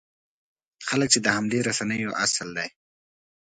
خلک 0.87 1.07
چې 1.13 1.19
د 1.21 1.27
همدې 1.37 1.59
رسنیو 1.67 2.17
اصل 2.25 2.47
دی. 2.57 2.67